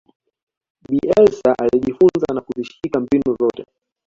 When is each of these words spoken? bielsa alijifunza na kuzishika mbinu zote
bielsa 0.89 1.55
alijifunza 1.59 2.33
na 2.33 2.41
kuzishika 2.41 2.99
mbinu 2.99 3.35
zote 3.39 3.65